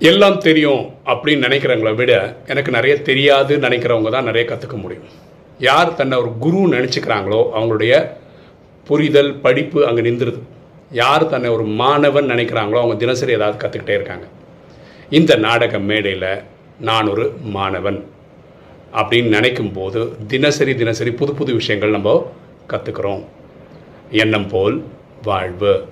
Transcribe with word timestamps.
எல்லாம் 0.00 0.38
தெரியும் 0.38 0.82
அப்படின்னு 1.04 1.46
நினைக்கிறவங்கள 1.46 1.94
விட 1.94 2.36
எனக்கு 2.46 2.70
நிறைய 2.70 2.94
தெரியாதுன்னு 2.96 3.66
நினைக்கிறவங்க 3.68 4.10
தான் 4.10 4.24
நிறைய 4.24 4.48
கற்றுக்க 4.48 4.76
முடியும். 4.82 5.06
யார் 5.58 5.94
தன்னை 5.94 6.18
ஒரு 6.18 6.32
குரு 6.38 6.56
நினச்சிக்கிறாங்களோ 6.56 7.40
அவங்களுடைய 7.56 8.10
புரிதல் 8.86 9.40
படிப்பு 9.40 9.86
அங்கே 9.86 10.02
நின்றுது. 10.02 10.40
யார் 10.90 11.28
தன்னை 11.28 11.50
ஒரு 11.50 11.64
மாணவன் 11.64 12.30
நினைக்கிறாங்களோ 12.30 12.80
அவங்க 12.82 12.94
தினசரி 12.94 13.32
ஏதாவது 13.32 13.68
கற்றுக்கிட்டே 13.68 13.94
இருக்காங்க. 13.94 14.26
இந்த 15.10 15.36
நாடக 15.36 15.78
மேடையில் 15.78 16.42
நான் 16.78 17.08
ஒரு 17.08 17.32
மாணவன் 17.42 18.04
அப்படின்னு 18.92 19.28
நினைக்கும் 19.28 19.72
போது 19.72 20.16
தினசரி 20.26 20.74
தினசரி 20.74 21.10
புது 21.10 21.34
புது 21.34 21.54
விஷயங்கள் 21.54 21.90
நம்ம 21.90 22.30
கற்றுக்குறோம் 22.72 23.24
எண்ணம் 24.10 24.48
போல் 24.48 24.84
வாழ்வு. 25.22 25.86